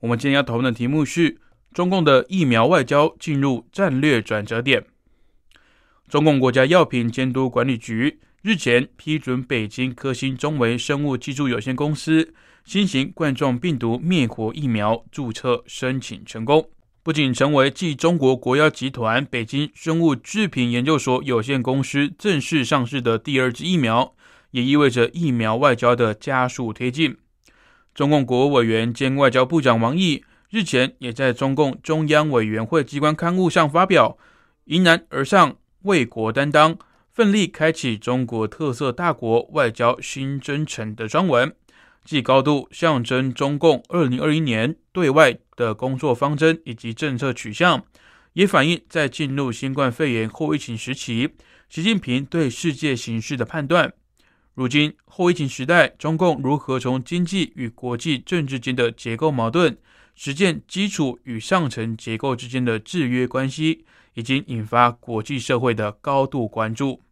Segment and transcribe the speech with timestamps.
[0.00, 1.38] 我们今天要讨论的题目是
[1.72, 4.84] 中共的疫苗外交进入战略转折点。
[6.08, 16.68] 中共国家药品监督管理局日前批准北京科兴中维生物技术有限公司新型冠状病毒灭活疫苗注册申请成功，
[17.02, 24.14] 不仅成为继中国国药集团北京生物制品研究所有限公司正式上市的第二支疫苗。
[24.52, 27.16] 也意味着疫苗外交的加速推进。
[27.96, 34.18] 中共国务委员兼外交部长王毅日前也在中共中央委员会机关刊物上发表
[34.68, 36.76] “迎难而上，为国担当，
[37.10, 41.50] 奋力开启中国特色大国外交新征程”的专文，
[42.04, 47.82] 既高度象征中共二零二一年对外的工作方针以及政策取向，
[48.34, 51.30] 也反映在进入新冠肺炎后疫情时期，
[51.70, 53.94] 习近平对世界形势的判断。
[54.56, 59.76] 如今后疫情时代，中共如何从经济与国际政治间的结构矛盾，
[60.14, 63.84] 实践基础与上层结构之间的制约关系，
[64.14, 67.02] 已经引发国际社会的高度关注。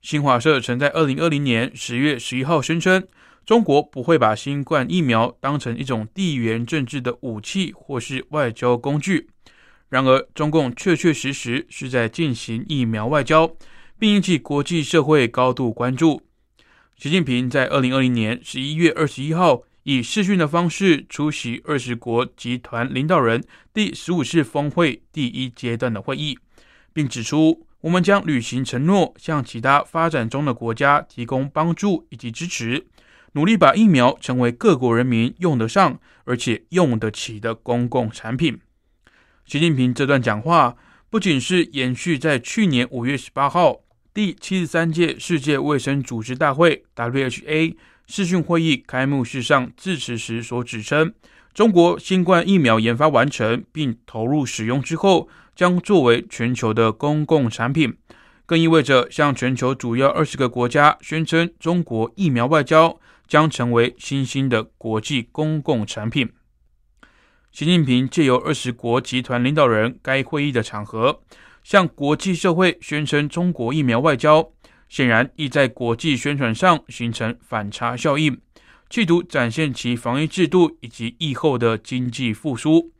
[0.00, 3.04] 新华社曾在二零二零年十月十一号声称，
[3.44, 9.28] 中国不会把新冠疫苗当成一种地缘政治的武器或是外交工具。
[9.88, 13.56] 然而，中共确确实实是在进行疫苗外交。
[14.02, 16.22] 并引起国际社会高度关注。
[16.96, 26.36] 习近平在二零二零年十一月二十一号以视讯的方式出席二十国集团领导人第十五次峰会第一阶段的会议，
[26.92, 32.84] 并指出，我们将履行承诺，向其他发展中的国家提供帮助以及支持，
[33.34, 38.58] 努力把疫苗成为各国人民用得上而且用得起的公共产品。
[39.46, 40.76] 习近平这段讲话
[41.08, 43.81] 不仅是延续在去年五月十八号。
[44.14, 47.74] 第七十三届世界卫生组织大会 （WHA）
[48.06, 51.14] 视讯会议开幕式上致辞时所指称，
[51.54, 57.96] 中国新冠疫苗研发完成并投入使用之后，将作为全球的公共产品，
[58.44, 66.30] 更意味着向全球主要二十个国家宣称中国疫苗外交将成为新兴的国际公共产品。
[67.50, 71.22] 习近平借由二十国集团领导人该会议的场合。
[71.62, 74.50] 向国际社会宣称中国疫苗外交，
[74.88, 78.38] 显然意在国际宣传上形成反差效应，
[78.90, 82.92] 企图展现其防疫制度以及疫后的经济复苏。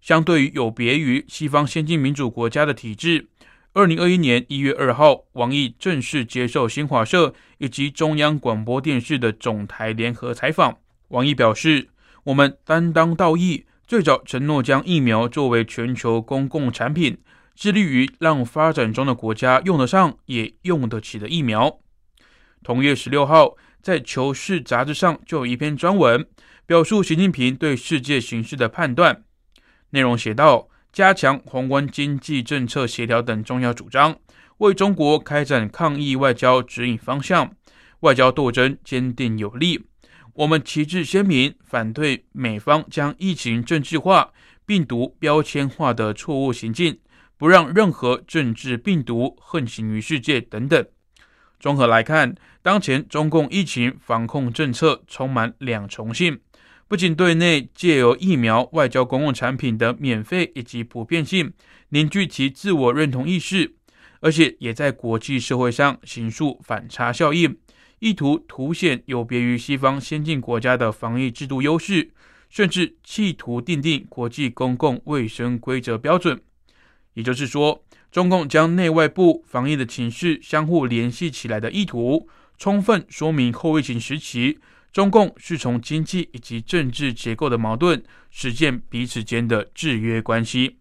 [0.00, 3.26] 相对于有别于西方先进民主国家的体制，
[3.72, 10.78] 二零二一年一月二号，王毅正式接受新华社以及中央广播电视的总台联合采访。
[11.08, 11.88] 王毅表示
[12.24, 17.18] ：“我们担当道义，最早承诺将疫苗作为全球公共产品。”
[17.56, 21.80] 致力于让发展中的国家用得上也用得起的疫苗。
[22.62, 26.26] 同月十六号，在《求是》杂志上就有一篇专文，
[26.66, 29.24] 表述习近平对世界形势的判断。
[29.90, 34.18] 内容写道：加强宏观经济政策协调等重要主张，
[34.58, 37.54] 为中国开展抗疫外交指引方向，
[38.00, 39.86] 外交斗争坚定有力。
[40.34, 44.32] 我们旗帜鲜明，反对美方将疫情政治化、
[44.66, 46.98] 病毒标签化的错误行径。
[47.38, 50.86] 不让任何政治病毒横行于世界等等。
[51.58, 56.38] 综合来看，当前中共疫情防控政策充满两重性，
[56.86, 61.52] 不仅对内借由疫苗外交公共产品的免费以及普遍性
[61.88, 63.74] 凝聚其自我认同意识，
[64.20, 67.56] 而且也在国际社会上形塑反差效应，
[67.98, 72.10] 意图凸显有别于西方先进国家的防疫制度优势，
[72.48, 76.40] 甚至企图订定国际公共卫生规则标准。
[77.16, 77.82] 也就是说，
[78.12, 82.28] 中共将内外部防疫的情势相互联系起来的意图，
[82.58, 84.58] 充分说明后疫情时期，
[84.92, 90.76] 中共是从经济以及政治结构的矛盾实现彼此间的制约关系。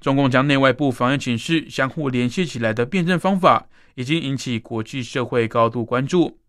[0.00, 6.40] 中共将内外部防疫情势相互联系起来的辩证方法，已经引起国际社会高度关注。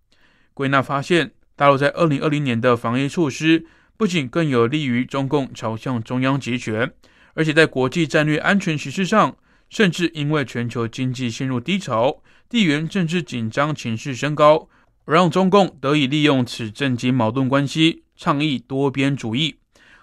[0.56, 6.92] 归纳发现，大陆在二零二零年的防疫措施，不仅更有利于中共朝向中央集权。
[7.34, 9.36] 而且在国际战略安全形势上，
[9.70, 14.68] 甚至因为全球经济陷入低潮、地缘政治紧张情势升高，
[15.06, 19.56] 让中共得以利用此政经矛盾关系，倡议多边主义，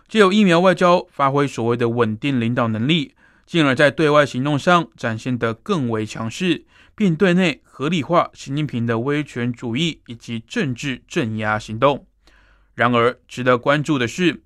[0.08, 3.14] 借由疫苗外交发挥所谓的稳定领导能力，
[3.46, 6.64] 进而在对外行动上展现得更为强势，
[6.94, 12.06] 并对内合理化习近平的威权主义以及政治镇压行动。
[12.74, 14.42] 然而，值得关注的是，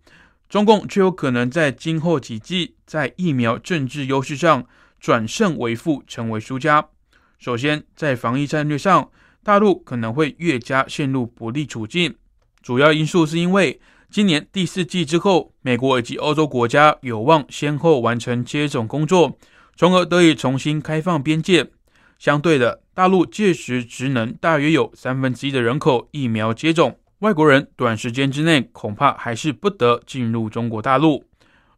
[0.52, 4.66] 中共却有可能在今后几季在疫苗政治优势上
[5.00, 6.90] 转胜为负，成为输家。
[7.38, 9.10] 首先，在防疫战略上，
[9.43, 12.14] 大陆可能会越加陷入不利处境。
[12.60, 19.38] 主要因素是因为今年第四季之后，美国以及欧洲国家有望先后完成接种工作，
[19.75, 21.70] 从而得以重新开放边界。
[22.19, 31.25] 相对的，大陆届时只能大约有三分之一的人口疫苗接种，外国人短时间之内恐怕还是不得进入中国大陆。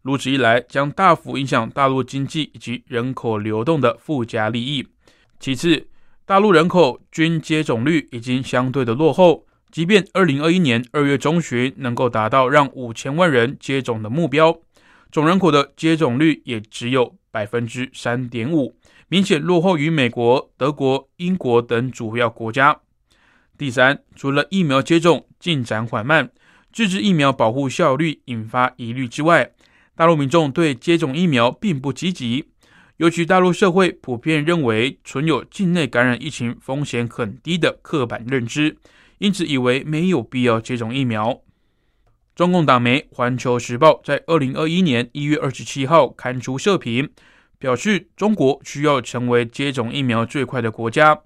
[0.01, 4.89] 如此一来，将大幅影响大陆经济以及人口流动的附加利益。
[5.39, 5.87] 其次，
[6.25, 14.59] 大陆人口均接种率已经相对的落后，即便二零二一年二月中旬能够达到让五千万人接种的目标，
[15.13, 18.75] 总人口的接种率也只有百分之三点五，
[19.09, 22.81] 明显落后于美国、德国、英国等主要国家。
[23.57, 26.31] 第三，除了疫苗接种进展缓慢，
[26.73, 29.53] 自制疫苗保护效率引发疑虑之外，
[29.95, 32.49] 大陆民众对接种疫苗并不积极。
[32.99, 38.77] 尤其大陆社会普遍认为存有境内感染疫情风险很低的刻板认知，
[39.19, 41.41] 因此以为没有必要接种疫苗。
[42.37, 47.11] 中共党媒《环球时报》在二零二一年一月二十七号刊出社评，
[47.59, 51.21] 表示中国需要成为接种疫苗最快的国家，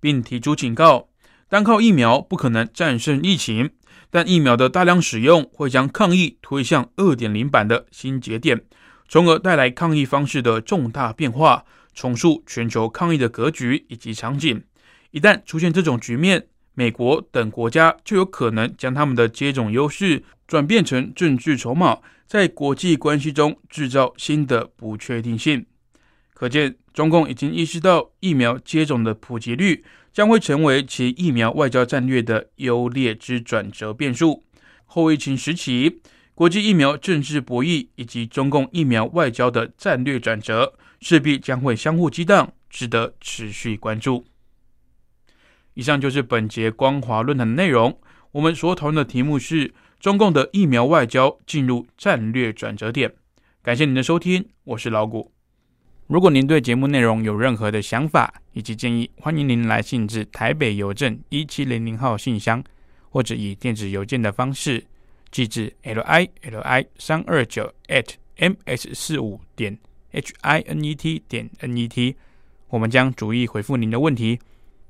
[0.00, 1.09] 并提出警告：
[1.50, 3.70] 单靠疫苗不可能战胜疫情，
[4.08, 8.62] 但疫苗的大量使用会将抗疫推向二点零版的新节点。
[9.08, 14.62] 从而带来抗疫方式的重大变化，重塑全球抗疫的格局以及场景。
[15.10, 21.98] 一旦出现这种局面，美国等国家就有可能将他们的接种优势转变成政治筹码，
[22.28, 25.66] 在国际关系中制造新的不确定性。
[26.32, 34.44] 可见，中共已经意识到疫苗接种的普及率将会成为其疫苗外交战略的优劣之转折变数。
[34.84, 36.00] 后疫情时期。
[36.32, 44.24] 国际疫苗政治博弈以及中共疫苗外交的战略转折，势必将会相互激荡，值得持续关注。
[45.74, 48.00] 以上就是本节光华论坛的内容。
[48.32, 53.12] 我们所讨论的题目是中共的疫苗外交进入战略转折点。
[53.62, 55.39] 感谢您的收听，我是老谷。
[56.10, 62.60] 如果您对节目内容有任何的想法以及建议，欢迎您来信至台北邮政一七零零号信箱，
[63.10, 64.84] 或者以电子邮件的方式。
[65.30, 68.08] 寄至 l i l i 三二九 at
[68.38, 69.78] m s 四五点
[70.10, 72.16] h i n e t 点 n e t，
[72.70, 74.36] 我们将逐一回复您的问题。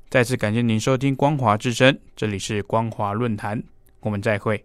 [0.08, 3.62] 再次感谢您收听光华之声，这里是光华论坛，
[4.00, 4.64] 我们再会。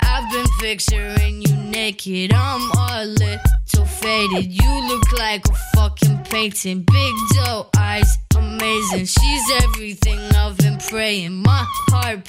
[0.00, 2.32] I've been picturing you naked.
[2.34, 4.52] I'm a little faded.
[4.52, 6.82] You look like a fucking painting.
[6.82, 9.06] Big doe eyes, amazing.
[9.06, 11.42] She's everything I've been praying.
[11.42, 12.24] My heart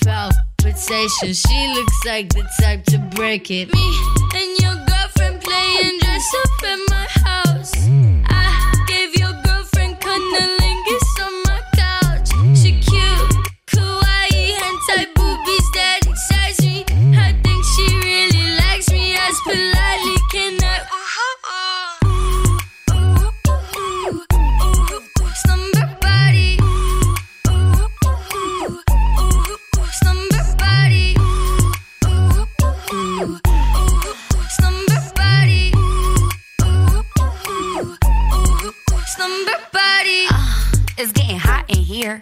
[0.60, 1.34] palpitation.
[1.34, 3.74] She looks like the type to break it.
[3.74, 3.96] Me
[4.36, 4.79] and your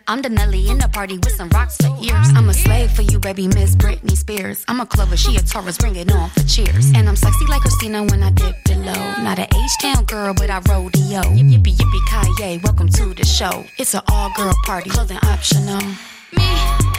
[0.10, 2.30] I'm the Nelly in the party with some rocks for ears.
[2.34, 4.64] I'm a slave for you, baby, Miss Britney Spears.
[4.70, 6.94] I'm a Clover, she a Taurus, bring it on for cheers.
[6.96, 8.94] And I'm sexy like Christina when I dip below.
[9.22, 11.24] Not a H-town girl, but I rodeo.
[11.36, 13.66] Yippee yippee Kanye, welcome to the show.
[13.78, 15.82] It's an all-girl party, clothing optional.
[16.32, 16.48] Me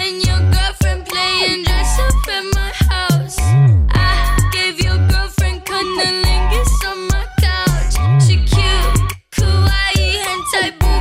[0.01, 3.39] and your girlfriend playing dress up at my house.
[3.41, 8.23] I gave your girlfriend cunnilingus on my couch.
[8.23, 10.98] She cute, kawaii, hentai boobies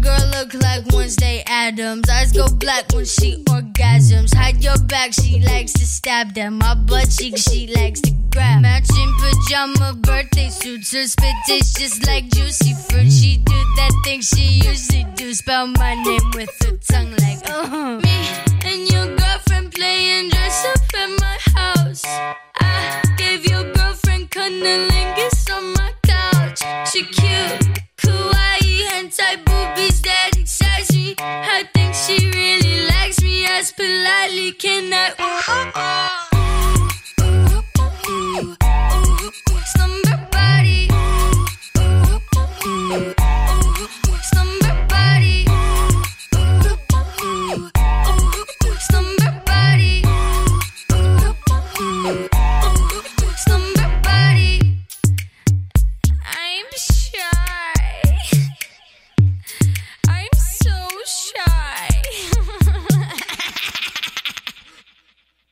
[0.00, 2.08] girl look like Wednesday Adams.
[2.08, 3.42] Eyes go black when she
[3.98, 4.34] orgasms.
[4.34, 6.58] Hide your back, she likes to stab them.
[6.58, 8.62] My butt cheek, she likes to grab.
[8.62, 10.92] Matching pajama birthday suits.
[10.92, 13.10] Her spit tastes just like juicy fruit.
[13.10, 15.34] She do that thing she usually do.
[15.34, 18.00] Spell my name with her tongue like uh-huh.
[18.00, 18.28] Me
[18.64, 22.02] and your girlfriend playing dress up at my house.
[22.60, 24.87] I gave your girlfriend cunnilingus
[34.52, 36.27] freaking out.